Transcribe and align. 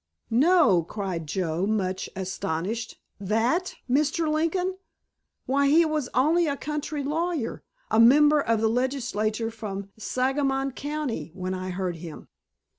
"No," 0.33 0.81
cried 0.81 1.27
Joe, 1.27 1.67
much 1.67 2.09
astonished. 2.15 2.99
"That 3.19 3.75
Mr. 3.87 4.27
Lincoln? 4.27 4.79
Why, 5.45 5.67
he 5.67 5.85
was 5.85 6.09
only 6.15 6.47
a 6.47 6.57
country 6.57 7.03
lawyer, 7.03 7.61
a 7.91 7.99
member 7.99 8.41
of 8.41 8.61
the 8.61 8.67
legislature 8.67 9.51
from 9.51 9.89
Sangamon 9.99 10.71
County, 10.71 11.29
when 11.35 11.53
I 11.53 11.69
heard 11.69 11.97
him!" 11.97 12.29